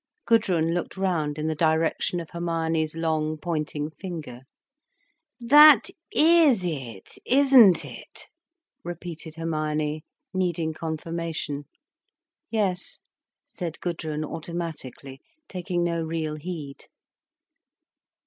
[0.25, 4.39] Gudrun looked round in the direction of Hermione's long, pointing finger.
[5.39, 8.25] "That is it, isn't it?"
[8.83, 10.03] repeated Hermione,
[10.33, 11.65] needing confirmation.
[12.49, 12.99] "Yes,"
[13.45, 16.85] said Gudrun automatically, taking no real heed.